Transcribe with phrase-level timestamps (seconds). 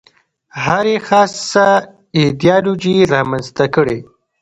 [0.63, 1.67] هرې خاصه
[2.17, 3.97] ایدیالوژي رامنځته کړې.